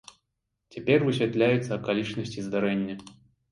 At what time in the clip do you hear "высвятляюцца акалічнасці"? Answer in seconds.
1.09-2.49